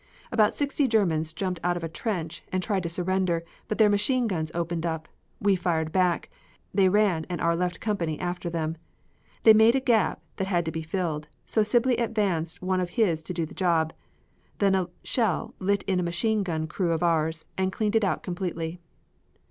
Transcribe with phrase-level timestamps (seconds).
[0.31, 4.25] About sixty Germans jumped out of a trench and tried to surrender, but their machine
[4.25, 5.07] guns opened up,
[5.39, 6.31] we fired back,
[6.73, 8.77] they ran and our left company after them.
[9.43, 13.21] That made a gap that had to be filled, so Sibley advanced one of his
[13.21, 13.93] to do the job,
[14.57, 18.23] then a shell lit in a machine gun crew of ours and cleaned it out
[18.23, 18.79] completely.